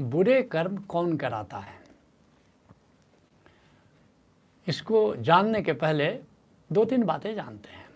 बुरे 0.00 0.42
कर्म 0.42 0.76
कौन 0.76 1.16
कराता 1.16 1.58
है? 1.58 1.78
इसको 4.66 5.16
जानने 5.16 5.62
के 5.62 5.72
पहले 5.72 6.20
दो 6.72 6.84
तीन 6.84 7.02
बातें 7.02 7.34
जानते 7.34 7.68
हैं। 7.68 7.86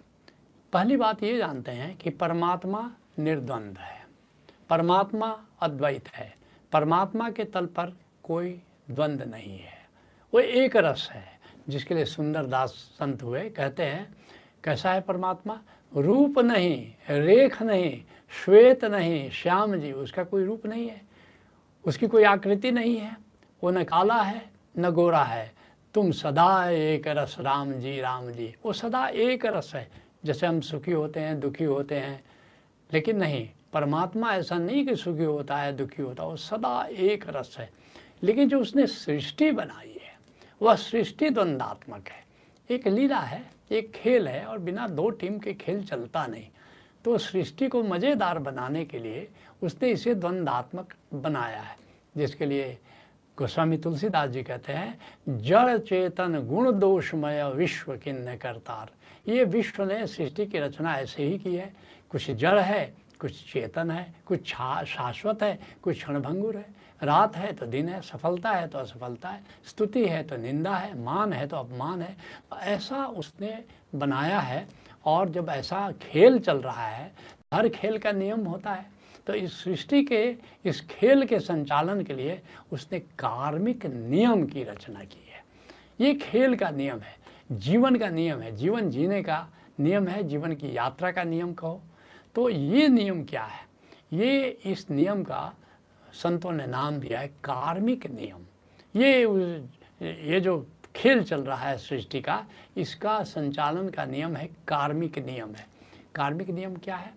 पहली 0.72 0.96
बात 0.96 1.22
ये 1.22 1.38
जानते 1.38 1.70
हैं 1.70 1.96
कि 1.96 2.10
परमात्मा 2.10 2.94
निर्द्वंद 3.18 3.78
है। 3.78 4.06
परमात्मा 4.70 5.46
अद्वैत 5.60 6.08
है। 6.08 6.36
परमात्मा 6.72 7.30
के 7.30 7.44
तल 7.44 7.66
पर 7.66 7.96
कोई 8.22 8.62
द्वंद्व 8.90 9.28
नहीं 9.28 9.58
है। 9.58 9.88
वो 10.34 10.40
एक 10.40 10.76
रस 10.76 11.08
है, 11.12 11.40
जिसके 11.68 11.94
लिए 11.94 12.04
सुंदर 12.04 12.46
दास 12.46 12.70
संत 12.70 13.22
हुए, 13.22 13.50
कहते 13.50 13.82
हैं, 13.82 14.16
कैसा 14.64 14.92
है 14.92 15.00
परमात्मा? 15.00 15.60
रूप 15.96 16.38
नहीं, 16.38 16.94
रेख 17.10 17.62
नहीं, 17.62 18.04
श्वेत 18.44 18.84
नहीं, 18.84 19.30
श्याम 19.30 19.76
जी, 19.76 19.92
उसका 19.92 20.24
कोई 20.24 20.44
रूप 20.44 20.66
नहीं 20.66 20.88
है। 20.88 21.11
उसकी 21.84 22.06
कोई 22.06 22.24
आकृति 22.24 22.72
नहीं 22.72 22.96
है। 22.96 23.16
वो 23.64 23.70
न 23.70 23.84
काला 23.84 24.22
है, 24.22 24.50
न 24.78 24.90
गोरा 24.90 25.24
है। 25.24 25.54
तुम 25.94 26.10
सदा 26.10 26.70
एक 26.70 27.08
रस, 27.08 27.36
राम 27.40 27.72
जी 27.72 28.00
राम 28.00 28.30
जी। 28.30 28.54
वो 28.64 28.72
सदा 28.72 29.06
एक 29.06 29.46
रस 29.46 29.72
है। 29.74 29.90
जैसे 30.24 30.46
हम 30.46 30.60
सुखी 30.60 30.92
होते 30.92 31.20
हैं, 31.20 31.40
दुखी 31.40 31.64
होते 31.64 31.94
हैं। 31.94 32.24
लेकिन 32.92 33.16
नहीं, 33.16 33.50
परमात्मा 33.72 34.34
ऐसा 34.34 34.58
नहीं 34.58 34.86
कि 34.86 34.96
सुखी 34.96 35.24
होता 35.24 35.56
है, 35.56 35.76
दुखी 35.76 36.02
होता 36.02 36.22
है। 36.22 36.28
वो 36.28 36.36
सदा 36.36 36.88
एक 36.90 37.24
रस 37.28 37.56
है। 37.58 37.70
लेकिन 38.22 38.48
जो 38.48 38.60
उसने 38.60 38.86
सृष्टि 38.86 39.50
बनाई 39.50 39.98
है, 40.02 40.18
वह 40.62 40.74
सृष्टि 40.74 41.30
द्वंदात्मक 41.30 42.08
है। 42.08 42.26
एक 42.70 42.88
लीला 42.88 43.18
है, 43.18 43.50
एक 43.72 43.92
खेल 43.92 44.28
है 44.28 44.44
और 44.44 44.58
बिना 44.58 44.88
दो 44.88 45.10
टीम 45.10 45.38
के 45.38 45.54
खेल 45.54 45.84
चलता 45.84 46.26
नहीं। 46.26 46.46
तो 47.04 47.18
सृष्टि 47.18 47.68
को 47.68 47.82
मज़ेदार 47.82 48.38
बनाने 48.38 48.84
के 48.84 48.98
लिए 48.98 49.28
उसने 49.62 49.88
इसे 49.88 50.14
द्वंदात्मक 50.14 50.94
बनाया 51.14 51.60
है। 51.60 51.81
जिसके 52.14 52.46
लिए 52.46 52.78
गोस्वामी 53.38 53.76
तुलसीदास 53.76 54.30
जी 54.30 54.42
कहते 54.42 54.72
हैं, 54.72 54.98
जड़ 55.28 55.78
चेतन 55.78 56.38
गुण 56.48 56.72
दोषमय 56.72 57.42
विश्व 57.54 57.96
किन्न 57.96 58.36
करतार। 58.36 58.90
ये 59.28 59.44
विश्व 59.44 59.84
ने 59.84 60.06
सृष्टि 60.06 60.46
की 60.46 60.58
रचना 60.58 60.94
ऐसे 60.96 61.24
ही 61.24 61.38
की 61.38 61.54
है। 61.56 61.72
कुछ 62.10 62.30
जड़ 62.30 62.58
है, 62.58 62.94
कुछ 63.20 63.52
चेतन 63.52 63.90
है, 63.90 64.14
कुछ 64.26 64.46
शाश्वत 64.46 65.42
है, 65.42 65.58
कुछ 65.82 65.96
क्षणभंगुर 65.96 66.56
है। 66.56 66.66
रात 67.02 67.36
है 67.36 67.52
तो 67.52 67.66
दिन 67.66 67.88
है, 67.88 68.00
सफलता 68.00 68.50
है 68.50 68.66
तो 68.68 68.78
असफलता 68.78 69.28
है, 69.28 69.42
स्तुति 69.66 70.04
है 70.06 70.22
तो 70.22 70.36
निंदा 70.36 70.74
है, 70.74 70.98
मान 70.98 71.32
है 71.32 71.46
तो 71.46 71.56
अपमान 71.56 72.02
है। 72.02 72.16
ऐसा 72.52 73.04
उसने 73.06 73.58
बनाया 73.94 74.40
है 74.40 74.66
और 75.04 75.28
जब 75.28 75.48
ऐसा 75.50 75.90
खेल 76.02 76.38
चल 76.38 76.58
रहा 76.58 76.86
है, 76.86 77.12
हर 77.54 77.68
खेल 77.68 77.98
का 77.98 78.12
नियम 78.12 78.46
होता 78.46 78.72
है। 78.72 78.86
तो 79.26 79.34
इस 79.34 79.62
सृष्टि 79.64 80.02
के, 80.02 80.36
इस 80.64 80.80
खेल 80.80 81.24
के 81.26 81.38
संचालन 81.40 82.02
के 82.04 82.14
लिए 82.14 82.40
उसने 82.72 82.98
कार्मिक 83.00 83.86
नियम 83.86 84.44
की 84.46 84.64
रचना 84.64 85.00
की 85.00 85.28
है। 85.28 85.44
ये 86.00 86.14
खेल 86.14 86.56
का 86.56 86.70
नियम 86.70 87.00
है, 87.00 87.16
जीवन 87.52 87.96
का 87.96 88.08
नियम 88.08 88.40
है, 88.40 88.54
जीवन 88.56 88.90
जीने 88.90 89.22
का 89.22 89.46
नियम 89.80 90.08
है, 90.08 90.22
जीवन 90.22 90.54
की 90.54 90.76
यात्रा 90.76 91.10
का 91.10 91.24
नियम 91.24 91.52
कहो। 91.52 91.82
तो 92.34 92.48
ये 92.48 92.88
नियम 92.88 93.24
क्या 93.24 93.44
है? 93.44 93.66
ये 94.12 94.48
इस 94.64 94.90
नियम 94.90 95.22
का 95.22 95.52
संतों 96.12 96.52
ने 96.52 96.66
नाम 96.66 96.98
दिया 96.98 97.20
है 97.20 97.28
कार्मिक 97.44 98.06
नियम। 98.06 98.46
ये 98.96 99.22
ये 100.02 100.40
जो 100.40 100.66
खेल 100.96 101.22
चल 101.24 101.40
रहा 101.40 101.68
है 101.68 101.76
सृष्टि 101.78 102.20
का, 102.20 102.44
इसका 102.76 103.22
संचालन 103.24 103.88
का 103.88 104.04
नियम 104.04 104.36
है 104.36 104.46
कार्मिक 104.68 105.18
नियम 105.18 105.54
है। 105.54 105.66
कार्मिक 106.14 106.50
नियम 106.50 106.74
क्या 106.76 106.96
है? 106.96 107.12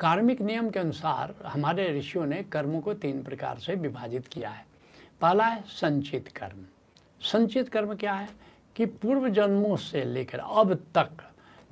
कार्मिक 0.00 0.40
नियम 0.40 0.70
के 0.70 0.78
अनुसार 0.78 1.34
हमारे 1.46 1.98
ऋषियों 1.98 2.26
ने 2.26 2.42
कर्मों 2.42 2.80
को 2.80 2.94
तीन 2.94 3.22
प्रकार 3.22 3.58
से 3.58 3.74
विभाजित 3.74 4.26
किया 4.26 4.50
है। 4.50 4.66
पहला 5.20 5.44
है 5.44 5.64
संचित 5.66 6.28
कर्म। 6.28 6.64
संचित 7.20 7.68
कर्म 7.68 7.94
क्या 7.94 8.12
है? 8.12 8.28
कि 8.76 8.86
पूर्व 8.86 9.28
जन्मों 9.28 9.76
से 9.76 10.04
लेकर 10.04 10.38
अब 10.38 10.74
तक 10.74 11.08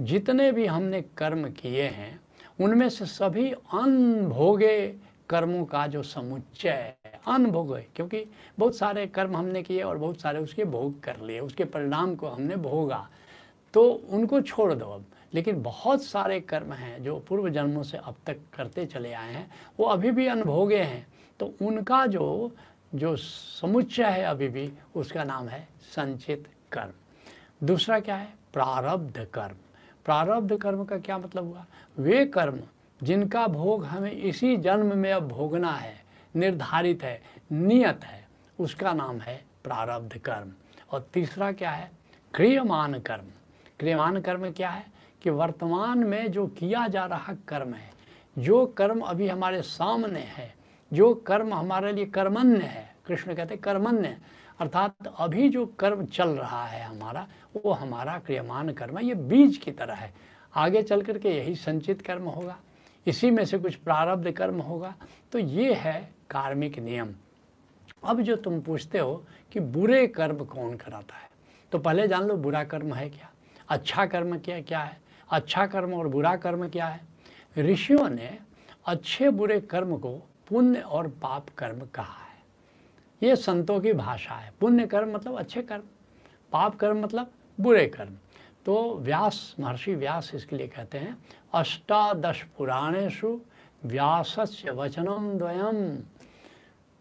जितने 0.01 0.53
भी 0.53 0.67
हमने 0.67 1.03
कर्म 1.03 1.51
किए 1.51 1.83
हैं, 1.83 2.21
उनमें 2.61 2.89
से 2.89 3.05
सभी 3.05 3.51
अनभोगे 3.53 4.97
कर्मों 5.29 5.65
का 5.65 5.87
जो 5.87 6.03
समुच्चय 6.03 6.69
है, 6.69 7.21
अनभोग 7.29 7.79
क्योंकि 7.79 8.25
बहुत 8.59 8.77
सारे 8.77 9.07
कर्म 9.07 9.37
हमने 9.37 9.63
किए 9.63 9.83
और 9.83 9.99
बहुत 9.99 10.21
सारे 10.21 10.39
उसके 10.39 10.65
भोग 10.65 11.03
कर 11.03 11.21
लिए, 11.21 11.41
उसके 11.41 11.65
परिणाम 11.65 12.15
को 12.15 12.27
हमने 12.27 12.57
भोगा। 12.57 13.09
तो 13.75 13.91
उनको 13.91 14.41
छोड़ 14.41 14.75
दो 14.75 14.87
अब। 14.87 15.05
लेकिन 15.35 15.63
बहुत 15.63 16.03
सारे 16.03 16.41
कर्म 16.41 16.73
हैं 16.73 17.03
जो 17.03 17.19
पूर्व 17.19 17.49
जन्मों 17.49 17.83
से 17.83 17.97
अब 17.97 18.15
तक 18.27 18.37
करते 18.57 18.87
चले 18.87 19.13
आए 19.13 19.33
हैं, 19.33 19.51
वो 19.81 19.87
अभी 19.87 20.11
भी 20.11 20.27
अनभोगे 20.27 20.83
हैं। 20.83 21.07
तो 21.41 21.55
उनका 21.63 22.07
जो 22.07 22.57
जो 22.95 23.17
समुच्चय 23.17 24.05
है 24.05 24.23
अभी 24.23 24.49
भी, 24.49 24.73
उसका 24.97 25.25
नाम 25.25 25.49
है 25.49 25.69
संचित 25.83 26.49
कर्म। 26.73 26.93
दूसरा 27.67 28.01
क्या 28.01 28.17
है? 28.17 28.29
प्रारब्ध 28.53 29.25
कर्म। 29.35 29.57
प्रारब्ध 30.05 30.57
कर्म 30.57 30.85
का 30.85 30.99
क्या 30.99 31.19
मतलब 31.19 31.45
हुआ? 31.45 31.67
वे 31.99 32.27
कर्म 32.27 32.61
जिनका 33.03 33.47
भोग 33.47 33.85
हमें 33.85 34.13
इसी 34.13 34.57
जन्म 34.57 34.97
में 34.97 35.13
अब 35.13 35.29
भोगना 35.29 35.73
है, 35.73 36.05
निर्धारित 36.37 37.03
है, 37.03 37.23
नियत 37.53 38.05
है, 38.05 38.29
उसका 38.61 38.93
नाम 38.93 39.19
है 39.19 39.45
प्रारब्ध 39.65 40.19
कर्म। 40.19 40.53
और 40.91 41.11
तीसरा 41.15 41.53
क्या 41.53 41.71
है? 41.71 41.91
क्रियमान 42.35 42.99
कर्म। 43.01 43.25
क्रियमान 43.81 44.21
कर्म 44.21 44.51
क्या 44.53 44.71
है? 44.71 44.96
कि 45.27 45.31
वर्तमान 45.31 45.99
में 45.99 46.31
जो 46.33 46.47
किया 46.49 46.87
जा 46.87 47.05
रहा 47.07 47.33
कर्म 47.49 47.73
है, 47.75 47.91
जो 48.39 48.65
कर्म 48.67 49.01
अभी 49.01 49.29
हमारे 49.29 49.63
सामने 49.63 50.21
है, 50.21 50.55
जो 50.93 51.13
कर्म 51.27 51.55
हमारे 51.55 51.93
लिए 51.93 52.05
कर्मण्य 52.07 52.65
है, 52.65 52.95
कृष्ण 53.07 53.35
कहते 53.35 53.55
हैं 53.55 53.61
कर्मण्य, 53.63 54.17
अर्थात 54.61 54.95
अभी 55.19 55.49
जो 55.49 55.65
कर्म 55.79 56.05
चल 56.07 56.29
रहा 56.29 56.65
है 56.67 56.85
हमारा, 56.85 57.27
वो 57.57 57.73
हमारा 57.73 58.19
क्रियमान 58.19 58.73
कर्म 58.73 58.99
है, 58.99 59.05
ये 59.05 59.15
बीज 59.15 59.57
की 59.57 59.71
तरह 59.71 59.95
है। 59.95 60.13
आगे 60.55 60.83
चल 60.83 61.03
कर 61.03 61.19
के 61.19 61.29
यही 61.29 61.55
संचित 61.55 62.03
कर्म 62.03 62.29
होगा, 62.29 62.57
इसी 63.07 63.31
में 63.31 63.45
से 63.45 63.59
कुछ 63.59 63.75
प्रारब्ध 63.77 64.31
कर्म 64.31 64.61
होगा। 64.61 64.95
तो 65.33 65.39
ये 65.39 65.73
है 65.75 65.99
कार्मिक 66.31 66.79
नियम। 66.79 67.15
अब 68.05 68.21
जो 68.21 68.37
तुम 68.37 68.61
पूछते 68.61 68.99
हो 68.99 69.23
कि 69.53 69.61
बुरे 69.61 70.07
कर्म 70.07 70.45
कौन 70.45 70.77
कराता 70.77 71.17
है 71.17 71.29
तो 71.73 71.79
पहले 71.79 72.07
जान 72.09 72.23
लो 72.23 72.37
बुरा 72.37 72.63
कर्म 72.65 72.95
है 72.95 73.09
क्या 73.11 73.31
अच्छा 73.69 74.07
कर्म 74.07 74.37
क्या 74.39 74.61
क्या 74.61 74.79
है? 74.79 75.06
अच्छा 75.31 75.67
कर्म 75.67 75.95
और 75.95 76.09
बुरा 76.09 76.37
कर्म 76.37 76.69
क्या 76.69 76.87
है? 76.87 77.01
ऋषियों 77.59 78.09
ने 78.09 78.39
अच्छे 78.87 79.31
बुरे 79.31 79.61
कर्म 79.61 79.97
को 79.97 80.15
पुण्य 80.49 80.81
और 80.81 81.09
पाप 81.09 81.47
कर्म 81.59 81.87
कहा 81.95 82.23
है। 82.23 82.43
ये 83.23 83.37
संतों 83.37 83.81
की 83.81 83.93
भाषा 83.93 84.35
है। 84.35 84.53
पुण्य 84.61 84.87
कर्म 84.87 85.15
मतलब 85.15 85.39
अच्छे 85.39 85.63
कर्म, 85.63 85.83
पाप 86.53 86.77
कर्म 86.77 87.03
मतलब 87.03 87.31
बुरे 87.61 87.87
कर्म। 87.87 88.15
तो 88.67 88.99
व्यास, 88.99 89.57
महर्षि 89.61 89.95
व्यास 89.95 90.31
इसके 90.35 90.57
लिए 90.57 90.69
कहते 90.69 90.99
हैं, 90.99 91.25
अष्टादश 91.55 92.43
पुराणेशु 92.59 93.41
व्यासस्य 93.85 94.71
वचनम 94.71 95.39
द्वयम। 95.39 95.99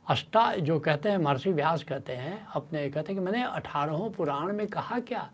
अष्टा, 0.07 0.55
जो 0.55 0.79
कहते 0.79 1.09
हैं, 1.09 1.17
महर्षि 1.17 1.51
व्यास 1.51 1.83
कहते 1.83 2.13
हैं, 2.13 2.47
अपने 2.53 2.89
कहते 2.89 3.13
हैं 3.13 3.21
कि 3.21 3.25
मैंने 3.25 3.43
अठारहों 3.43 4.09
पुराण 4.09 4.53
में 4.53 4.67
कहा 4.67 4.99
क्या? 4.99 5.29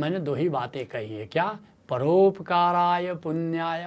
मैंने 0.00 0.18
दो 0.18 0.34
ही 0.34 0.48
बातें 0.48 0.86
कही 0.86 1.14
है। 1.14 1.26
क्या? 1.26 1.58
परोपकाराय 1.88 3.14
पुण्याय। 3.14 3.84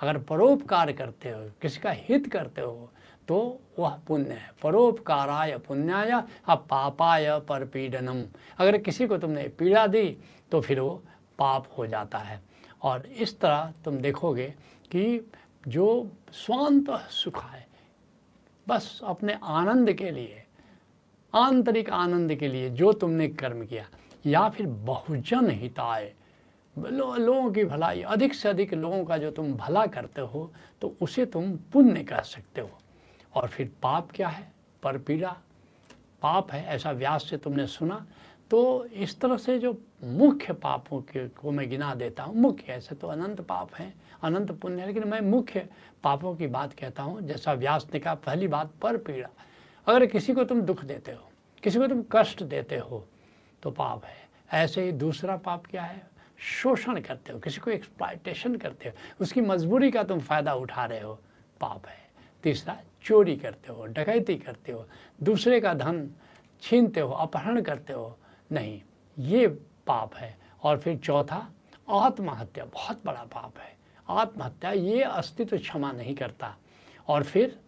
अगर 0.00 0.18
परोपकार 0.20 0.92
करते 0.92 1.30
हो, 1.30 1.48
किसी 1.62 1.80
का 1.80 1.90
हित 1.90 2.26
करते 2.32 2.60
हो 2.60 2.90
तो 3.28 3.60
वह 3.78 3.96
पुण्य 4.06 4.30
है। 4.30 4.50
परोपकाराय 4.62 5.56
पुण्याय 5.58 6.10
अब 6.10 6.66
पापाय 6.70 7.38
पर 7.40 7.64
पीड़नम 7.64 8.22
अगर 8.58 8.78
किसी 8.78 9.06
को 9.06 9.18
तुमने 9.18 9.46
पीड़ा 9.58 9.86
दी 9.86 10.16
तो 10.52 10.60
फिर 10.60 10.80
वो 10.80 10.90
पाप 11.38 11.68
हो 11.78 11.86
जाता 11.86 12.18
है। 12.18 12.40
और 12.82 13.06
इस 13.06 13.38
तरह 13.40 13.72
तुम 13.84 13.96
देखोगे 13.98 14.46
कि 14.90 15.30
जो 15.68 15.86
स्वांत 16.34 16.90
सुख 17.10 17.42
है, 17.44 17.66
बस 18.66 19.00
अपने 19.04 19.38
आनंद 19.42 19.92
के 19.92 20.10
लिए, 20.10 20.42
आंतरिक 21.34 21.90
आनंद 21.90 22.34
के 22.34 22.48
लिए 22.48 22.68
जो 22.70 22.92
तुमने 22.92 23.28
कर्म 23.30 23.64
किया, 23.66 23.86
या 24.26 24.48
फिर 24.48 24.66
बहुजन 24.66 25.50
हिताय 25.50 26.12
लो, 26.76 27.14
लोगों 27.16 27.50
की 27.52 27.64
भलाई 27.64 28.02
अधिक 28.02 28.34
से 28.34 28.48
अधिक 28.48 28.74
लोगों 28.74 29.04
का 29.04 29.18
जो 29.18 29.30
तुम 29.30 29.52
भला 29.54 29.86
करते 29.86 30.20
हो 30.22 30.50
तो 30.82 30.94
उसे 31.00 31.26
तुम 31.26 31.56
पुण्य 31.72 32.02
कह 32.04 32.20
सकते 32.20 32.60
हो। 32.60 32.70
और 33.34 33.48
फिर 33.48 33.70
पाप 33.82 34.10
क्या 34.14 34.28
है? 34.28 34.52
पर 34.82 34.98
पीड़ा। 34.98 35.36
पाप 36.22 36.52
है 36.52 36.64
ऐसा 36.66 36.90
व्यास 36.92 37.28
से 37.30 37.36
तुमने 37.36 37.66
सुना। 37.66 38.06
तो 38.50 38.84
इस 38.86 39.18
तरह 39.20 39.36
से 39.36 39.58
जो 39.58 39.76
मुख्य 40.04 40.52
पापों 40.54 41.00
के 41.02 41.26
को 41.30 41.50
मैं 41.50 41.68
गिना 41.70 41.94
देता 41.94 42.22
हूँ 42.22 42.36
मुख्य 42.36 42.72
ऐसे 42.72 42.94
तो 42.94 43.08
अनंत 43.08 43.40
पाप 43.40 43.74
हैं 43.74 43.92
अनंत 44.22 44.50
पुण्य 44.52 44.80
है 44.80 44.86
लेकिन 44.86 45.08
मैं 45.08 45.20
मुख्य 45.20 45.66
पापों 46.04 46.34
की 46.36 46.46
बात 46.46 46.72
कहता 46.72 47.02
हूँ 47.02 47.20
जैसा 47.22 47.52
व्यास 47.52 47.86
ने 47.94 48.00
कहा 48.00 48.14
पहली 48.16 48.48
बात 48.48 48.72
पर 48.82 48.96
पीड़ा। 48.98 49.28
अगर 49.86 50.06
किसी 50.06 50.34
को 50.34 50.44
तुम 50.44 50.60
दुख 50.62 50.84
देते 50.84 51.12
हो 51.12 51.28
किसी 51.62 51.78
को 51.78 51.86
तुम 51.86 52.02
कष्ट 52.12 52.42
देते 52.44 52.78
हो 52.78 53.04
तो 53.62 53.70
पाप 53.70 54.04
है। 54.04 54.22
ऐसे 54.54 54.82
ही 54.84 54.92
दूसरा 54.92 55.36
पाप 55.36 55.66
क्या 55.66 55.82
है? 55.82 56.06
शोषण 56.38 57.00
करते 57.00 57.32
हो, 57.32 57.38
किसी 57.38 57.60
को 57.60 57.70
एक्सप्लाइटेशन 57.70 58.56
करते 58.56 58.88
हो, 58.88 58.94
उसकी 59.20 59.40
मजबूरी 59.40 59.90
का 59.90 60.02
तुम 60.02 60.20
फ़ायदा 60.20 60.54
उठा 60.54 60.84
रहे 60.84 61.00
हो, 61.00 61.14
पाप 61.60 61.86
है। 61.86 62.10
तीसरा, 62.42 62.78
चोरी 63.02 63.36
करते 63.36 63.72
हो, 63.72 63.86
डकैती 63.86 64.36
करते 64.36 64.72
हो, 64.72 64.88
दूसरे 65.22 65.60
का 65.60 65.74
धन 65.74 66.10
छीनते 66.62 67.00
हो, 67.00 67.12
अपहरण 67.12 67.62
करते 67.62 67.92
हो, 67.92 68.18
नहीं, 68.52 68.82
ये 69.18 69.48
पाप 69.86 70.14
है। 70.14 70.38
और 70.62 70.78
फिर 70.78 70.98
चौथा, 70.98 71.50
आत्महत्या, 71.90 72.64
बहुत 72.64 73.00
बड़ा 73.06 73.24
पाप 73.24 73.58
है। 73.58 73.76
आत्महत्या, 74.08 74.70
ये 74.70 75.02
अस्तित्व 75.02 75.58
क्षमा 75.58 75.92
नहीं 75.92 76.14
करता। 76.14 76.56
और 77.08 77.24
फिर, 77.24 77.60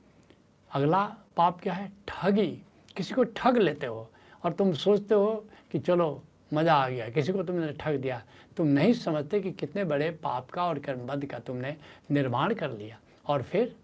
अगला 0.73 1.17
पाप 1.37 1.61
क्या 1.61 1.73
है? 1.73 1.93
ठगी, 2.09 2.63
किसी 2.97 3.15
को 3.15 3.25
ठग 3.25 3.57
लेते 3.57 3.87
हो, 3.87 4.11
और 4.45 4.53
तुम 4.53 4.73
सोचते 4.73 5.15
हो 5.15 5.47
कि 5.71 5.79
चलो 5.79 6.23
मज़ा 6.51 6.75
आ 6.75 6.89
गया, 6.89 7.09
किसी 7.09 7.33
को 7.33 7.43
तुमने 7.43 7.73
ठग 7.73 7.97
दिया। 7.97 8.23
तुम 8.57 8.67
नहीं 8.69 8.93
समझते 8.93 9.41
कि 9.41 9.53
कितने 9.53 9.85
बड़े 9.85 10.11
पाप 10.23 10.51
का 10.51 10.65
और 10.65 10.79
कर्मबद्ध 10.79 11.25
का 11.27 11.39
तुमने 11.39 11.75
निर्माण 12.11 12.55
कर 12.55 12.71
लिया 12.71 12.99
और 13.27 13.43
फिर 13.43 13.75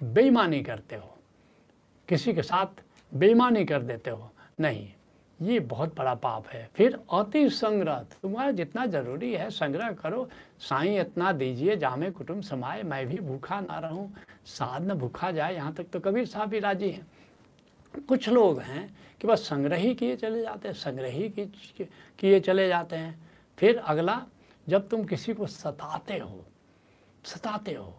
बेईमानी 0.00 0.62
करते 0.62 0.96
हो। 0.96 1.16
किसी 2.08 2.32
के 2.32 2.42
साथ 2.42 2.82
बेईमानी 3.12 3.64
कर 3.64 3.82
देते 3.82 4.10
हो। 4.10 4.30
नहीं, 4.60 4.88
ये 5.38 5.58
बहुत 5.60 5.96
बड़ा 5.96 6.14
पाप 6.14 6.46
है। 6.48 6.68
फिर 6.74 6.98
अति 7.12 7.48
संग्रह, 7.50 8.04
तुम्हारा 8.22 8.50
जितना 8.50 8.84
ज़रूरी 8.86 9.32
है, 9.34 9.48
संग्रह 9.50 9.92
करो। 9.92 10.28
साई, 10.60 10.98
इतना 10.98 11.32
दीजिए, 11.32 11.76
जामे 11.76 12.10
कुटुंब 12.10 12.42
समाए 12.42 12.82
मैं 12.82 13.06
भी 13.06 13.18
भूखा 13.18 13.60
ना 13.60 13.78
रहूँ, 13.78 14.12
साध 14.46 14.90
न 14.90 14.94
भूखा 14.94 15.30
जाए। 15.30 15.54
यहाँ 15.54 15.72
तक 15.74 15.88
तो 15.92 16.00
कबीर 16.00 16.26
साहब 16.26 16.48
भी 16.48 16.58
राज़ी 16.58 16.90
हैं। 16.90 17.06
कुछ 17.94 18.28
लोग 18.28 18.60
हैं 18.60 18.88
कि 19.20 19.28
बस 19.28 19.48
संग्रह 19.48 19.76
ही 19.76 19.94
किए 19.94 20.16
चले 20.16 20.42
जाते 20.42 20.68
हैं, 20.68 20.74
संग्रह 20.74 21.10
ही 21.10 21.28
किए 22.18 22.40
चले 22.40 22.68
जाते 22.68 22.96
हैं। 22.96 23.28
फिर 23.58 23.78
अगला, 23.78 24.22
जब 24.66 24.88
तुम 24.88 25.04
किसी 25.04 25.34
को 25.34 25.46
सताते 25.46 26.18
हो 26.18 26.44
सताते 27.24 27.72
हो 27.74 27.92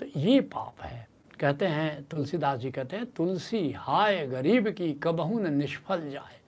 तो 0.00 0.06
ये 0.16 0.40
पाप 0.42 0.82
है। 0.82 1.06
कहते 1.40 1.66
हैं, 1.66 2.04
तुलसीदास 2.04 2.58
जी 2.58 2.70
कहते 2.70 2.96
हैं, 2.96 3.06
तुलसी 3.06 3.70
हाय 3.72 4.26
गरीब 4.26 4.68
की 4.70 4.92
कबहू 4.94 5.38
न 5.38 5.52
निष्फल 5.54 6.10
जाए। 6.10 6.40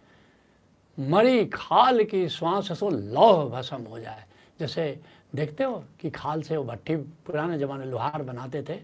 मरी 0.98 1.44
खाल 1.46 2.04
की 2.04 2.28
श्वास 2.28 2.72
सो 2.72 2.90
लौह 2.90 3.44
भस्म 3.50 3.82
हो 3.82 3.98
जाए। 4.00 4.24
जैसे 4.60 5.00
देखते 5.34 5.64
हो 5.64 5.84
कि 6.00 6.10
खाल 6.10 6.42
से 6.42 6.56
वो 6.56 6.64
भट्टी 6.64 6.96
पुराने 6.96 7.58
ज़माने 7.58 7.84
लोहार 7.84 8.22
बनाते 8.22 8.62
थे 8.62 8.80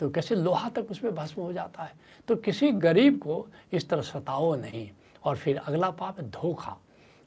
तो 0.00 0.08
कैसे 0.10 0.34
लोहा 0.34 0.68
तक 0.68 0.86
उसमें 0.90 1.14
भस्म 1.14 1.42
हो 1.42 1.52
जाता 1.52 1.82
है? 1.82 1.94
तो 2.28 2.36
किसी 2.36 2.70
गरीब 2.72 3.18
को 3.18 3.46
इस 3.72 3.88
तरह 3.88 4.02
सताओ 4.02 4.54
नहीं। 4.56 4.90
और 5.24 5.36
फिर 5.36 5.56
अगला 5.58 5.90
पाप, 5.90 6.20
धोखा। 6.20 6.76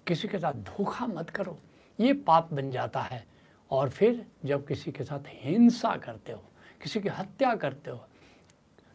किसी 0.08 0.28
के 0.28 0.40
साथ 0.40 0.54
धोखा 0.54 1.08
मत 1.08 1.30
करो। 1.30 1.58
ये 2.00 2.14
पाप 2.14 2.54
बन 2.54 2.72
जाता 2.72 3.02
है। 3.02 3.26
और 3.72 3.90
फिर 3.90 4.26
जब 4.46 4.66
किसी 4.68 4.92
के 4.92 5.04
साथ 5.04 5.20
हिंसा 5.28 5.96
करते 5.96 6.32
हो, 6.32 6.44
किसी 6.82 7.00
की 7.00 7.10
हत्या 7.10 7.56
करते 7.56 7.92
हो 7.92 8.06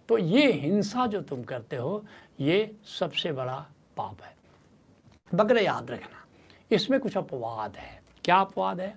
तो 0.08 0.18
ये 0.18 0.52
हिंसा 0.52 1.06
जो 1.06 1.20
तुम 1.20 1.42
करते 1.42 1.76
हो, 1.76 2.04
ये 2.40 2.76
सबसे 3.00 3.32
बड़ा 3.32 3.66
पाप 3.96 4.22
है। 4.22 4.36
बगैर 5.34 5.58
याद 5.58 5.90
रखना, 5.90 6.24
इसमें 6.70 6.98
कुछ 7.00 7.16
अपवाद 7.16 7.76
है। 7.76 8.02
क्या 8.24 8.36
अपवाद 8.36 8.80
है? 8.80 8.96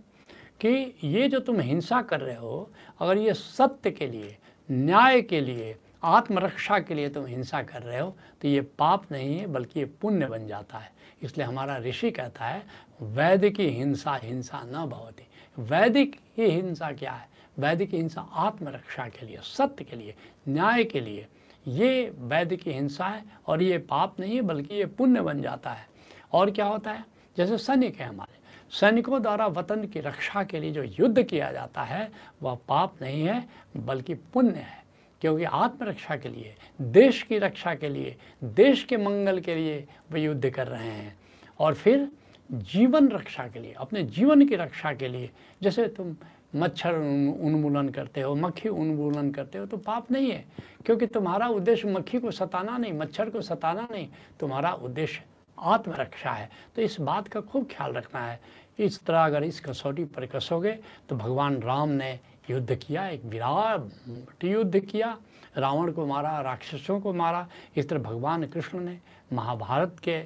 कि 0.59 0.97
ये 1.03 1.27
जो 1.29 1.39
तुम 1.39 1.59
हिंसा 1.59 2.01
कर 2.01 2.19
रहे 2.21 2.35
हो, 2.35 2.71
अगर 2.99 3.17
ये 3.17 3.33
सत्य 3.33 3.91
के 3.91 4.07
लिए 4.07 4.37
न्याय 4.71 5.21
के 5.21 5.41
लिए, 5.41 5.75
आत्मरक्षा 6.03 6.79
के 6.79 6.93
लिए 6.93 7.09
तुम 7.09 7.25
हिंसा 7.25 7.61
कर 7.63 7.81
रहे 7.81 7.99
हो 7.99 8.15
तो 8.41 8.47
ये 8.47 8.61
पाप 8.61 9.11
नहीं 9.11 9.37
है, 9.37 9.47
बल्कि 9.47 9.79
ये 9.79 9.85
पुण्य 9.85 10.25
बन 10.25 10.47
जाता 10.47 10.77
है। 10.77 10.91
इसलिए 11.21 11.47
हमारा 11.47 11.77
ऋषि 11.77 12.11
कहता 12.11 12.45
है, 12.45 12.63
वैदिक 13.01 13.59
हिंसा 13.59 14.15
हिंसा 14.15 14.61
न 14.65 14.85
भवती। 14.85 15.27
वैदिक 15.59 16.19
ही 16.37 16.49
हिंसा 16.49 16.91
क्या 16.91 17.11
है? 17.11 17.29
वैदिक 17.59 17.93
हिंसा 17.93 18.21
आत्मरक्षा 18.21 19.07
के 19.07 19.25
लिए, 19.25 19.37
सत्य 19.43 19.83
के 19.83 19.95
लिए, 19.95 20.15
न्याय 20.49 20.83
के 20.83 20.99
लिए। 20.99 21.27
ये 21.67 22.13
वैदिक 22.17 22.67
हिंसा 22.67 23.07
है, 23.07 23.23
और 23.47 23.61
ये 23.61 23.77
पाप 23.77 24.19
नहीं 24.19 24.35
है, 24.35 24.41
बल्कि 24.41 24.75
ये 24.75 24.85
पुण्य 24.85 25.21
बन 25.21 25.41
जाता 25.41 25.71
है। 25.71 25.87
और 26.33 26.51
क्या 26.51 26.65
होता 26.65 26.91
है? 26.91 27.05
जैसे 27.37 27.57
सैनिक 27.57 27.99
है 27.99 28.07
हमारे। 28.07 28.40
सैनिकों 28.71 29.21
द्वारा 29.21 29.47
वतन 29.47 29.85
की 29.85 29.99
रक्षा 29.99 30.43
के 30.43 30.59
लिए 30.59 30.71
जो 30.71 30.83
युद्ध 30.83 31.23
किया 31.23 31.51
जाता 31.51 31.81
है, 31.81 32.11
वह 32.43 32.57
पाप 32.67 32.93
नहीं 33.01 33.23
है, 33.23 33.49
बल्कि 33.77 34.13
पुण्य 34.13 34.51
है। 34.51 34.83
क्योंकि 35.21 35.43
आत्मरक्षा 35.43 36.15
के 36.15 36.29
लिए, 36.29 36.55
देश 36.81 37.23
की 37.23 37.37
रक्षा 37.37 37.75
के 37.75 37.89
लिए, 37.89 38.17
देश 38.43 38.83
के 38.83 38.97
मंगल 38.97 39.39
के 39.39 39.55
लिए 39.55 39.87
वे 40.11 40.21
युद्ध 40.21 40.49
कर 40.49 40.67
रहे 40.67 40.89
हैं। 40.89 41.19
और 41.59 41.73
फिर 41.73 42.09
जीवन 42.51 43.09
रक्षा 43.09 43.47
के 43.47 43.59
लिए, 43.59 43.73
अपने 43.73 44.03
जीवन 44.03 44.47
की 44.47 44.55
रक्षा 44.55 44.93
के 44.93 45.07
लिए, 45.07 45.29
जैसे 45.61 45.87
तुम 45.87 46.15
मच्छर 46.55 46.93
उन्मूलन 47.41 47.89
करते 47.89 48.21
हो, 48.21 48.35
मक्खी 48.35 48.69
उन्मूलन 48.69 49.31
करते 49.31 49.57
हो 49.57 49.65
तो 49.65 49.77
पाप 49.77 50.11
नहीं 50.11 50.31
है। 50.31 50.45
क्योंकि 50.85 51.07
तुम्हारा 51.07 51.47
उद्देश्य 51.47 51.87
मक्खी 51.87 52.19
को 52.19 52.31
सताना 52.31 52.77
नहीं, 52.77 52.93
मच्छर 52.93 53.29
को 53.29 53.41
सताना 53.41 53.87
नहीं, 53.91 54.07
तुम्हारा 54.39 54.73
उद्देश्य 54.73 55.23
आत्मरक्षा 55.59 56.31
है। 56.31 56.49
तो 56.75 56.81
इस 56.81 56.99
बात 56.99 57.27
का 57.27 57.41
खूब 57.41 57.65
ख्याल 57.65 57.93
रखना 57.93 58.25
है 58.25 58.41
इस 58.79 59.03
तरह 59.05 59.25
अगर 59.25 59.43
इस 59.43 59.59
कसौटी 59.61 60.03
पर 60.05 60.25
कसोगे 60.25 60.71
तो 61.09 61.15
भगवान 61.15 61.61
राम 61.61 61.89
ने 61.91 62.19
युद्ध 62.49 62.75
किया, 62.75 63.07
एक 63.07 63.25
विराट 63.25 64.43
युद्ध 64.43 64.79
किया। 64.79 65.17
रावण 65.57 65.91
को 65.91 66.05
मारा, 66.05 66.39
राक्षसों 66.41 66.99
को 67.01 67.13
मारा। 67.13 67.47
इस 67.77 67.89
तरह 67.89 67.99
भगवान 67.99 68.45
कृष्ण 68.45 68.79
ने 68.79 68.97
महाभारत 69.33 69.99
के 70.03 70.21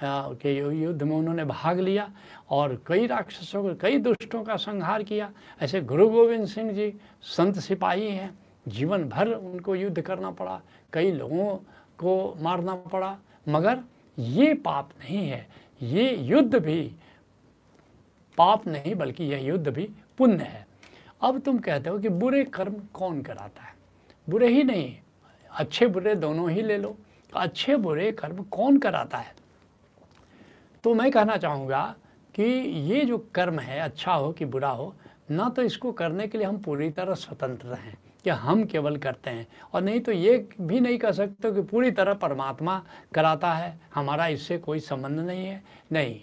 के 0.00 0.54
युद्ध 0.54 1.02
में 1.02 1.14
उन्होंने 1.16 1.44
भाग 1.44 1.78
लिया 1.80 2.08
और 2.50 2.76
कई 2.86 3.06
राक्षसों 3.06 3.62
को, 3.62 3.74
कई 3.74 3.98
दुष्टों 3.98 4.42
का 4.44 4.56
संहार 4.56 5.02
किया। 5.02 5.30
ऐसे 5.62 5.80
गुरु 5.82 6.08
गोविंद 6.08 6.46
सिंह 6.46 6.70
जी 6.72 6.92
संत 7.22 7.58
सिपाही 7.58 8.08
हैं। 8.08 8.38
जीवन 8.68 9.04
भर 9.04 9.28
उनको 9.28 9.74
युद्ध 9.74 10.00
करना 10.00 10.30
पड़ा, 10.30 10.60
कई 10.92 11.10
लोगों 11.12 11.56
को 11.98 12.34
मारना 12.40 12.74
पड़ा। 12.74 13.16
मगर 13.48 13.80
ये 14.18 14.54
पाप 14.54 14.90
नहीं 15.00 15.28
है। 15.28 15.46
ये 15.82 16.14
युद्ध 16.16 16.54
भी 16.56 16.90
पाप 18.38 18.66
नहीं, 18.66 18.94
बल्कि 18.94 19.24
यह 19.24 19.44
युद्ध 19.44 19.68
भी 19.68 19.88
पुण्य 20.18 20.44
है। 20.44 20.66
अब 21.22 21.38
तुम 21.38 21.58
कहते 21.58 21.90
हो 21.90 21.98
कि 21.98 22.08
बुरे 22.08 22.44
कर्म 22.44 22.74
कौन 22.92 23.22
कराता 23.22 23.62
है? 23.62 23.74
बुरे 24.30 24.48
ही 24.48 24.62
नहीं, 24.62 24.96
अच्छे 25.50 25.86
बुरे 25.86 26.14
दोनों 26.14 26.50
ही 26.50 26.62
ले 26.62 26.76
लो। 26.78 26.96
अच्छे 27.36 27.76
बुरे 27.76 28.12
कर्म 28.12 28.42
कौन 28.42 28.78
कराता 28.78 29.18
है? 29.18 29.34
तो 30.84 30.94
मैं 30.94 31.10
कहना 31.10 31.36
चाहूँगा 31.36 31.94
कि 32.34 32.42
ये 32.90 33.04
जो 33.04 33.18
कर्म 33.34 33.58
है 33.58 33.80
अच्छा 33.80 34.12
हो 34.12 34.32
कि 34.32 34.44
बुरा 34.44 34.68
हो, 34.68 34.94
ना 35.30 35.48
तो 35.48 35.62
इसको 35.62 35.92
करने 35.92 36.26
के 36.28 36.38
लिए 36.38 36.46
हम 36.46 36.58
पूरी 36.58 36.90
तरह 36.90 37.14
स्वतंत्र 37.14 37.74
हैं 37.74 37.96
कि 38.24 38.30
हम 38.30 38.64
केवल 38.64 38.96
करते 38.96 39.30
हैं। 39.30 39.46
और 39.74 39.82
नहीं 39.82 40.00
तो 40.00 40.12
ये 40.12 40.48
भी 40.60 40.80
नहीं 40.80 40.98
कह 40.98 41.12
सकते 41.12 41.52
कि 41.52 41.62
पूरी 41.62 41.90
तरह 41.90 42.14
परमात्मा 42.14 42.82
कराता 43.14 43.52
है। 43.52 43.78
हमारा 43.94 44.26
इससे 44.26 44.58
कोई 44.58 44.80
संबंध 44.80 45.20
नहीं 45.20 45.46
है। 45.46 45.62
नहीं 45.92 46.20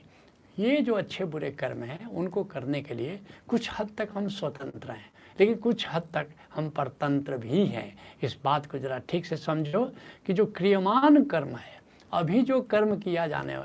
ये 0.60 0.78
जो 0.78 0.94
अच्छे 0.94 1.26
बुरे 1.26 1.52
कर्म 1.52 1.84
हैं, 1.84 2.06
उनको 2.06 2.44
करने 2.44 2.82
के 2.82 2.94
लिए 2.94 3.20
कुछ 3.48 3.70
हद 3.80 3.90
तक 3.98 4.10
हम 4.14 4.28
स्वतंत्र 4.28 4.92
हैं। 4.92 5.12
लेकिन 5.40 5.56
कुछ 5.56 5.88
हद 5.94 6.04
तक 6.14 6.28
हम 6.56 6.70
परतंत्र 6.70 7.38
भी 7.38 7.66
हैं। 7.66 7.98
इस 8.24 8.38
बात 8.44 8.66
को 8.66 8.78
ज़रा 8.78 8.98
ठीक 8.98 9.26
से 9.26 9.38
समझो 9.38 9.92
कि 10.26 10.34
जो 10.34 10.46
क्रियमान 10.46 11.24
कर्म 11.24 11.56
है, 11.56 11.82
अभी 12.14 12.42
जो 12.42 12.62
कर्म 12.62 12.98
किया 12.98 13.28
जाने 13.28 13.58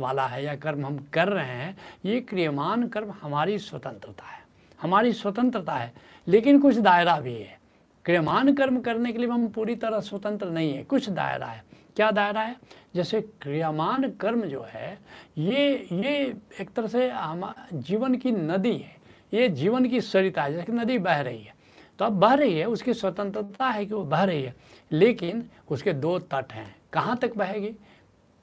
वाला 0.00 0.26
है 0.26 0.44
या 0.44 0.56
कर्म 0.56 0.86
हम 0.86 1.08
कर 1.12 1.28
रहे 1.28 1.46
हैं, 1.46 1.78
ये 2.04 2.20
क्रियमान 2.20 2.88
कर्म 2.88 3.10
हमारी 3.10 3.58
स्वतंत्रता 3.58 4.26
है। 4.26 4.40
हमारी 4.80 5.12
स्वतंत्रता 5.12 5.74
है, 5.74 5.92
लेकिन 6.28 6.60
कुछ 6.60 6.76
दायरा 6.76 7.20
भी 7.20 7.34
है। 7.34 7.59
क्रियमान 8.04 8.54
कर्म 8.54 8.80
करने 8.80 9.12
के 9.12 9.18
लिए 9.18 9.28
हम 9.28 9.48
पूरी 9.48 9.76
तरह 9.76 10.00
स्वतंत्र 10.00 10.50
नहीं 10.50 10.74
है। 10.74 10.84
कुछ 10.84 11.10
दायरा 11.10 11.46
है। 11.46 11.64
क्या 11.96 12.10
दायरा 12.10 12.40
है? 12.40 12.56
जैसे 12.94 13.20
क्रियामान 13.20 14.10
कर्म 14.10 14.42
जो 14.42 14.62
है, 14.62 14.98
ये 15.38 15.88
ये 15.92 16.34
एक 16.60 16.70
तरह 16.76 16.86
से 16.86 17.10
हम, 17.10 17.54
जीवन 17.74 18.14
की 18.14 18.32
नदी 18.32 18.76
है। 18.76 18.96
ये 19.34 19.48
जीवन 19.48 19.88
की 19.88 20.00
सरिता 20.00 20.42
है, 20.42 20.52
जैसे 20.52 20.72
नदी 20.72 20.98
बह 20.98 21.20
रही 21.20 21.42
है। 21.42 21.54
तो 21.98 22.04
अब 22.04 22.12
बह 22.12 22.34
रही 22.34 22.58
है, 22.58 22.66
उसकी 22.66 22.94
स्वतंत्रता 22.94 23.66
है 23.66 23.86
कि 23.86 23.94
वो 23.94 24.04
बह 24.04 24.24
रही 24.24 24.42
है। 24.42 24.54
लेकिन 24.92 25.48
उसके 25.70 25.92
दो 25.92 26.18
तट 26.18 26.52
हैं। 26.52 26.76
कहाँ 26.92 27.16
तक 27.16 27.36
बहेगी? 27.36 27.76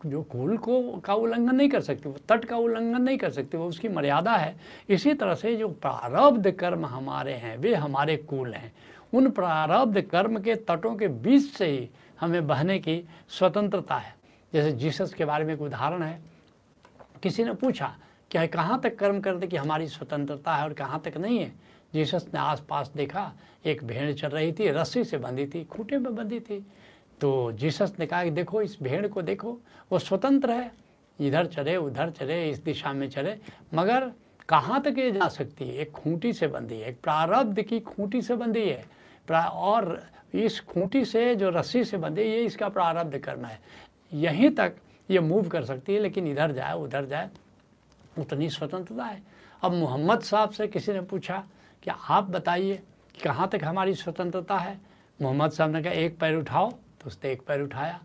जो 0.06 0.24
कुल 0.24 0.58
को, 0.58 0.98
का 0.98 1.14
उल्लंघन 1.14 1.56
नहीं 1.56 1.70
कर 1.70 1.82
सकती, 1.82 2.10
वो 2.10 2.18
तट 2.30 2.46
का 2.46 2.58
उल्लंघन 2.58 3.02
नहीं 3.02 3.18
कर 3.18 3.30
सकती, 3.30 3.58
वो 3.58 3.66
उसकी 3.66 3.90
मर्यादा 3.90 4.36
है। 4.36 4.58
इसी 4.90 5.14
तरह 5.14 5.34
से 5.34 5.56
जो 5.56 5.68
प्रारब्ध 5.68 6.52
कर्म 6.52 6.86
हमारे 6.86 7.34
हैं, 7.34 7.58
वे 7.58 7.76
हमारे 7.76 8.18
कुल 8.18 8.54
हैं। 8.54 8.74
उन 9.14 9.30
प्रारब्ध 9.30 10.02
कर्म 10.02 10.40
के 10.40 10.56
तटों 10.56 10.96
के 10.96 11.08
बीच 11.08 11.52
से 11.54 11.66
ही 11.66 11.90
हमें 12.20 12.48
बहने 12.48 12.80
की 12.80 13.04
स्वतंत्रता 13.30 13.96
है। 13.96 14.16
जैसे 14.54 14.72
जीसस 14.72 15.14
के 15.14 15.26
बारे 15.26 15.46
में 15.46 15.54
एक 15.54 15.62
उदाहरण 15.62 16.04
है। 16.04 16.22
किसी 17.24 17.44
ने 17.44 17.54
पूछा 17.54 17.96
कि 18.32 18.48
कहाँ 18.48 18.80
तक 18.82 18.96
कर्म 18.96 19.20
करते 19.20 19.48
कि 19.48 19.58
हमारी 19.58 19.88
स्वतंत्रता 19.88 20.56
है 20.56 20.64
और 20.64 20.74
कहाँ 20.74 21.02
तक 21.06 21.18
नहीं 21.18 21.40
है? 21.40 21.52
जीसस 21.94 22.26
ने 22.34 22.40
आसपास 22.40 22.92
देखा, 22.96 23.34
एक 23.66 23.84
भेड़ 23.84 24.14
चल 24.14 24.28
रही 24.28 24.52
थी, 24.52 24.70
रस्सी 24.70 25.04
से 25.04 25.18
बंधी 25.18 25.46
थी, 25.46 25.64
खूटे 25.64 25.98
में 25.98 26.16
बंधी 26.16 26.40
थी। 26.40 26.66
तो 27.22 27.52
जीसस 27.52 27.94
ने 28.00 28.06
कहा 28.06 28.24
कि 28.24 28.30
देखो, 28.30 28.62
इस 28.62 28.78
भेड़ 28.84 29.08
को 29.08 29.22
देखो, 29.22 29.60
वो 29.92 30.00
स्वतंत्र 30.00 30.52
है। 30.52 30.72
इधर 31.20 31.46
चले 31.46 31.76
उधर 31.78 32.10
चले 32.10 32.50
इस 32.50 32.64
दिशा 32.64 32.94
में 32.94 33.10
चले 33.10 33.36
मगर 33.74 34.12
कहाँ 34.50 34.82
तक 34.82 34.96
ये 34.98 35.12
जा 35.12 35.28
सकती 35.28 35.68
है? 35.68 35.76
एक 35.76 35.92
खूंटी 35.92 36.34
से 36.34 36.48
बंधी 36.48 36.76
है, 36.76 36.90
एक 36.90 37.02
प्रारब्ध 37.02 37.62
की 37.62 37.80
खूंटी 37.80 38.22
से 38.22 38.36
बंधी 38.36 38.70
है। 38.70 38.97
और 39.36 40.04
इस 40.34 40.62
खूंटी 40.62 41.06
से, 41.06 41.36
जो 41.36 41.50
रस्सी 41.50 41.84
से 41.84 41.98
बंधे, 41.98 42.24
ये 42.24 42.44
इसका 42.44 42.70
प्रारब्ध 42.70 43.18
करना 43.18 43.48
है। 43.48 43.60
यहीं 44.14 44.50
तक 44.50 44.74
ये 45.10 45.20
मूव 45.20 45.48
कर 45.48 45.64
सकती 45.64 45.94
है, 45.94 46.00
लेकिन 46.00 46.28
इधर 46.28 46.52
जाए, 46.52 46.74
उधर 46.74 47.06
जाए, 47.06 47.30
उतनी 48.20 48.50
स्वतंत्रता 48.50 49.04
है। 49.04 49.24
अब 49.62 49.74
मोहम्मद 49.74 50.22
साहब 50.22 50.50
से 50.50 50.68
किसी 50.68 50.94
ने 50.94 51.02
पूछा 51.02 51.44
कि 51.84 51.92
आप 52.10 52.24
बताइए 52.24 52.84
कहाँ 53.24 53.48
तक 53.48 53.60
हमारी 53.64 53.94
स्वतंत्रता 53.96 54.58
है? 54.58 54.80
मोहम्मद 55.22 55.52
साहब 55.52 55.76
ने 55.76 55.84
कहा, 55.84 55.94
एक 55.94 56.20
पैर 56.20 56.36
उठाओ। 56.36 56.72
तो 56.72 57.08
उसने 57.08 57.32
एक 57.32 57.42
पैर 57.42 57.62
उठाया। 57.62 58.02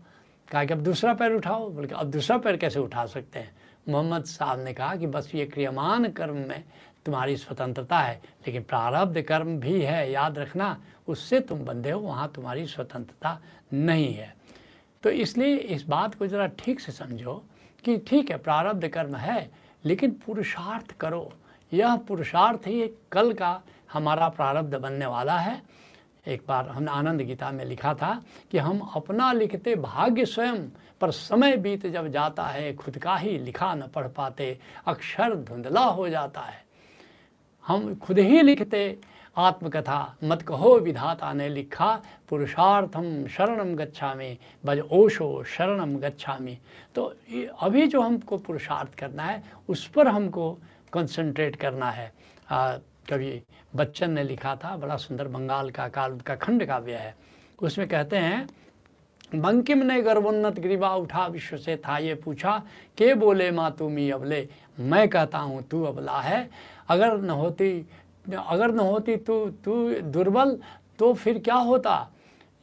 कहा 0.51 0.65
कि, 0.65 0.73
अब 0.73 0.79
दूसरा 0.79 1.13
पैर 1.13 1.31
उठाओ। 1.31 1.69
बल्कि 1.69 1.95
अब 1.95 2.11
दूसरा 2.11 2.37
पैर 2.37 2.57
कैसे 2.57 2.79
उठा 2.79 3.05
सकते 3.05 3.39
हैं? 3.39 3.55
मोहम्मद 3.89 4.23
साहब 4.23 4.59
ने 4.59 4.73
कहा 4.73 4.95
कि, 4.95 5.07
बस 5.07 5.35
ये 5.35 5.45
क्रियमान 5.45 6.09
कर्म 6.09 6.35
में 6.35 6.63
तुम्हारी 7.05 7.37
स्वतंत्रता 7.37 7.99
है, 7.99 8.21
लेकिन 8.47 8.63
प्रारब्ध 8.63 9.21
कर्म 9.21 9.59
भी 9.59 9.81
है, 9.81 10.11
याद 10.11 10.37
रखना, 10.37 10.77
उससे 11.07 11.39
तुम 11.39 11.59
बंधे 11.59 11.91
हो, 11.91 11.99
वहाँ 11.99 12.31
तुम्हारी 12.35 12.65
स्वतंत्रता 12.65 13.39
नहीं 13.73 14.13
है। 14.13 14.33
तो 15.03 15.09
इसलिए 15.09 15.55
इस 15.55 15.83
बात 15.83 16.15
को 16.15 16.27
ज़रा 16.27 16.47
ठीक 16.47 16.79
से 16.79 16.91
समझो 16.91 17.43
कि 17.83 17.97
ठीक 17.97 18.31
है, 18.31 18.37
प्रारब्ध 18.37 18.87
कर्म 18.87 19.15
है, 19.15 19.51
लेकिन 19.85 20.11
पुरुषार्थ 20.25 20.91
करो। 20.91 21.31
यह 21.71 21.95
पुरुषार्थ 21.95 22.67
ही 22.67 22.81
एक 22.81 22.97
कल 23.11 23.33
का 23.33 23.61
हमारा 23.93 24.29
प्रारब्ध 24.29 24.75
बनने 24.75 25.05
वाला 25.05 25.37
है। 25.39 25.61
एक 26.27 26.43
बार 26.47 26.67
हमने 26.69 26.91
आनंद 26.91 27.21
गीता 27.21 27.51
में 27.51 27.65
लिखा 27.65 27.93
था 27.93 28.13
कि 28.51 28.57
हम 28.57 28.79
अपना 28.95 29.31
लिखते 29.33 29.75
भाग्य 29.75 30.25
स्वयं, 30.25 30.67
पर 31.01 31.11
समय 31.11 31.57
बीत 31.57 31.85
जब 31.87 32.07
जाता 32.07 32.43
है, 32.43 32.73
खुद 32.75 32.97
का 32.97 33.15
ही 33.15 33.37
लिखा 33.37 33.73
न 33.75 33.87
पढ़ 33.87 34.07
पाते, 34.07 34.57
अक्षर 34.87 35.35
धुंधला 35.35 35.83
हो 35.83 36.09
जाता 36.09 36.41
है। 36.41 36.63
हम 37.67 37.93
खुद 37.95 38.19
ही 38.19 38.41
लिखते 38.41 38.83
आत्मकथा 39.37 40.15
मत 40.23 40.41
कहो 40.41 40.77
विधाता 40.79 41.31
ने 41.33 41.47
लिखा 41.49 41.91
पुरुषार्थम 42.29 43.27
शरणम 43.27 43.73
गच्छा 43.75 44.13
में 44.13 44.37
बज 44.63 44.79
ओशो 44.91 45.43
शरणम 45.47 45.95
गच्छा 45.99 46.37
में 46.41 46.57
तो 46.95 47.13
अभी 47.61 47.87
जो 47.87 48.01
हमको 48.01 48.37
पुरुषार्थ 48.37 48.97
करना 48.99 49.23
है 49.23 49.41
उस 49.69 49.87
पर 49.87 50.07
हमको 50.07 50.51
कंसंट्रेट 50.93 51.55
करना 51.55 51.89
है। 51.91 52.11
आ, 52.51 52.77
कभी 53.09 53.41
बच्चन 53.75 54.11
ने 54.11 54.23
लिखा 54.23 54.55
था 54.55 54.75
बड़ा 54.77 54.97
सुंदर 54.97 55.27
बंगाल 55.27 55.69
का 55.71 55.87
काल 55.87 56.17
का 56.19 56.35
खंड 56.35 56.65
काव्य 56.65 56.95
है। 56.95 57.15
उसमें 57.59 57.87
कहते 57.87 58.17
हैं 58.17 58.47
बंकिम 59.35 59.83
ने 59.83 60.01
गर्वोन्नत 60.01 60.59
ग्रीवा 60.59 60.93
उठा 60.95 61.25
विश्व 61.27 61.57
से 61.57 61.75
था 61.77 61.97
ये 61.97 62.13
पूछा 62.15 62.61
के 62.97 63.13
बोले 63.15 63.49
माँ 63.51 63.71
तुम 63.79 63.97
ही 63.97 64.09
अबले 64.11 64.47
मैं 64.79 65.07
कहता 65.09 65.37
हूँ 65.39 65.61
तू 65.63 65.83
अबला 65.83 66.19
है। 66.21 66.49
अगर 66.89 67.17
न 67.17 67.29
होती, 67.29 67.85
अगर 68.47 68.71
न 68.71 68.79
होती 68.79 69.15
तू 69.17 69.45
तू 69.65 69.89
दुर्बल 70.01 70.57
तो 70.99 71.13
फिर 71.13 71.39
क्या 71.39 71.55
होता? 71.55 72.09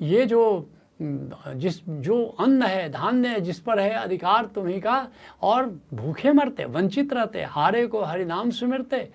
ये 0.00 0.26
जो, 0.26 0.68
जिस, 1.02 1.88
जो 1.88 2.24
अन्न 2.40 2.62
है, 2.62 2.88
धान्य 2.88 3.28
है, 3.28 3.40
जिस 3.40 3.60
पर 3.60 3.80
है 3.80 3.90
अधिकार 3.90 4.46
तुम्ही 4.46 4.80
का, 4.80 5.08
और 5.42 5.78
भूखे 5.94 6.32
मरते, 6.32 6.64
वंचित 6.64 7.12
रहते, 7.12 7.42
हारे 7.42 7.86
को 7.86 8.02
हरिनाम 8.02 8.50
सुमिरते, 8.50 9.08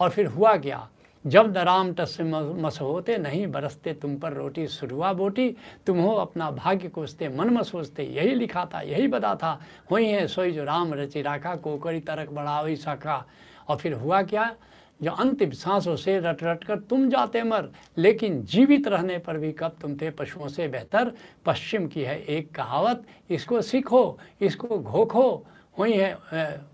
और 0.00 0.10
फिर 0.10 0.26
हुआ 0.26 0.56
क्या? 0.56 0.88
जब 1.24 1.52
दराम 1.52 1.92
टस 1.92 2.16
मस 2.20 2.78
होते, 2.80 3.16
नहीं 3.18 3.46
बरसते 3.46 3.92
तुम 3.92 4.16
पर 4.16 4.32
रोटी, 4.32 4.66
सुरुआ 4.66 5.12
बोटी, 5.12 5.56
तुम 5.86 5.98
हो 5.98 6.14
अपना 6.14 6.50
भाग्य 6.50 6.88
कोसते, 6.88 7.28
मन 7.28 7.54
में 7.54 7.62
सोचते 7.62 8.02
यही 8.02 8.34
लिखा 8.34 8.64
था, 8.64 8.80
यही 8.80 9.08
बता 9.08 9.34
था 9.34 9.58
वही 9.92 10.08
है 10.10 10.26
सोई 10.26 10.52
जो 10.52 10.64
राम 10.64 10.94
रचि, 10.94 11.22
राखा, 11.22 11.54
कोकरी, 11.56 12.00
तरक 12.00 12.30
बढ़ावी 12.30 12.76
शाखा 12.76 13.24
और 13.68 13.76
फिर 13.76 13.92
हुआ 13.94 14.22
क्या? 14.22 14.54
जो 15.00 15.10
अंतिम 15.12 15.50
सांसों 15.50 15.94
से 15.96 16.18
रट 16.20 16.42
रट 16.42 16.64
कर 16.64 16.78
तुम 16.80 17.08
जाते 17.10 17.42
मर, 17.42 17.68
लेकिन 17.96 18.42
जीवित 18.44 18.88
रहने 18.88 19.18
पर 19.18 19.36
भी 19.38 19.52
कब 19.52 19.76
तुम 19.82 19.94
थे 19.96 20.10
पशुओं 20.10 20.48
से 20.48 20.66
बेहतर? 20.68 21.12
पश्चिम 21.46 21.86
की 21.86 22.02
है 22.02 22.18
एक 22.20 22.50
कहावत, 22.54 23.04
इसको 23.30 23.60
सीखो, 23.62 24.18
इसको 24.40 24.78
घोखो। 24.78 25.44
वही 25.76 25.92
है 25.92 26.16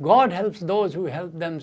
God 0.03 0.33
helps 0.33 0.63
those 0.65 0.97
who 0.97 1.07
help 1.07 1.33
them 1.35 1.59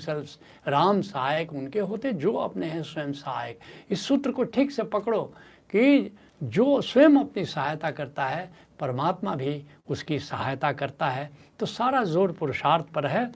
Ram 0.67 1.01
सहायक 1.01 1.53
उनके 1.53 1.79
होते, 1.79 2.11
जो 2.13 2.33
अपने 2.33 2.65
हैं 2.65 2.83
स्वयं 2.83 3.13
सहायक। 3.13 3.59
इस 3.89 4.05
सूत्र 4.07 4.31
को 4.31 4.43
ठीक 4.45 4.71
से 4.71 4.83
पकड़ो 4.85 5.23
कि 5.69 6.15
जो 6.43 6.81
स्वयं 6.81 7.15
अपनी 7.19 7.45
सहायता 7.45 7.91
करता 7.91 8.25
है, 8.25 8.49
परमात्मा 8.79 9.35
भी 9.35 9.63
उसकी 9.89 10.19
सहायता 10.19 10.71
करता 10.73 11.07
है। 11.07 11.29
तो 11.59 11.65
सारा 11.65 12.03
ज़ोर 12.03 12.31
पुरुषार्थ 12.31 12.85
पर 12.85 13.05
है। 13.05 13.31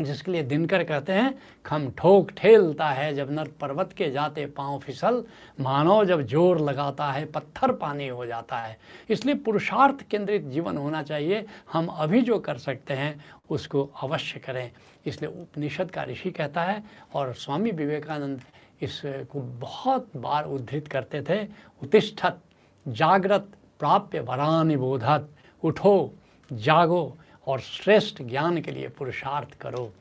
जिसके 0.00 0.30
लिए 0.32 0.42
दिनकर 0.42 0.82
कहते 0.84 1.12
हैं, 1.12 1.34
खम 1.66 1.88
ठोक 1.98 2.30
ठेलता 2.30 2.88
है 2.88 3.14
जब 3.14 3.30
नर 3.30 3.48
पर्वत 3.60 3.92
के 3.92 4.10
जाते 4.10 4.46
पाँव 4.46 4.78
फिसल, 4.78 5.22
मानव 5.60 6.04
जब 6.04 6.22
ज़ोर 6.22 6.60
लगाता 6.60 7.10
है 7.12 7.24
पत्थर 7.26 7.72
पानी 7.72 8.08
हो 8.08 8.26
जाता 8.26 8.58
है। 8.58 8.78
इसलिए 9.10 9.34
पुरुषार्थ 9.36 10.02
केंद्रित 10.10 10.44
जीवन 10.44 10.76
होना 10.76 11.02
चाहिए। 11.02 11.44
हम 11.72 11.86
अभी 11.88 12.20
जो 12.22 12.38
कर 12.38 12.58
सकते 12.58 12.94
हैं, 12.94 13.24
उसको 13.50 13.88
अवश्य 14.02 14.40
करें। 14.40 14.70
इसलिए 15.06 15.30
उपनिषद 15.32 15.90
का 15.90 16.02
ऋषि 16.04 16.30
कहता 16.30 16.62
है 16.62 16.82
और 17.14 17.32
स्वामी 17.34 17.70
विवेकानंद 17.70 18.40
इसको 18.82 19.40
बहुत 19.60 20.10
बार 20.16 20.44
उद्धृत 20.46 20.88
करते 20.88 21.22
थे। 21.22 21.42
उत्तिष्ठत 21.82 22.40
जागृत 22.86 23.50
प्राप्य 23.80 24.20
वरानिबोधत, 24.20 25.28
उठो, 25.62 26.12
जागो 26.50 27.16
और 27.46 27.60
श्रेष्ठ 27.60 28.22
ज्ञान 28.22 28.60
के 28.60 28.70
लिए 28.70 28.88
पुरुषार्थ 28.88 29.54
करो। 29.60 29.92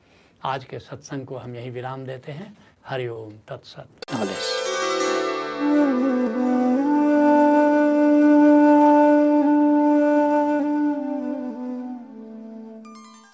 आज 0.44 0.66
के 0.66 0.80
सत्संग 0.80 1.26
को 1.26 1.38
हम 1.38 1.56
यही 1.56 1.70
विराम 1.70 2.06
देते 2.06 2.32
हैं। 2.32 2.58
हरिओम 2.86 3.32
तत्सत। 3.32 3.88